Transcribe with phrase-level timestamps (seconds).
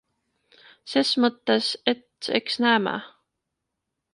[0.93, 2.95] Ses mõttes, et eks näeme.